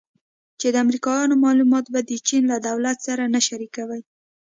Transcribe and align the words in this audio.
چې 0.59 0.67
د 0.73 0.75
امریکایانو 0.85 1.35
معلومات 1.45 1.85
به 1.93 1.99
د 2.09 2.11
چین 2.27 2.43
له 2.51 2.57
دولت 2.69 2.97
سره 3.07 3.23
نه 3.33 3.39
شریکوي 3.47 4.01